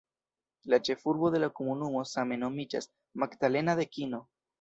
[0.73, 2.87] La ĉefurbo de la komunumo same nomiĝas
[3.25, 4.23] "Magdalena de Kino".